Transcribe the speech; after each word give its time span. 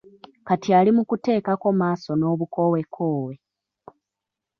Kati 0.47 0.69
ali 0.79 0.91
mukuteekako 0.95 1.67
maaso 1.79 2.11
n'obukowekowe. 2.15 3.35